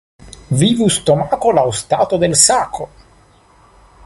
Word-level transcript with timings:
Vivu 0.61 0.87
stomako 0.95 1.53
laŭ 1.59 1.67
stato 1.83 2.21
de 2.25 2.31
l' 2.33 2.43
sako. 2.49 2.89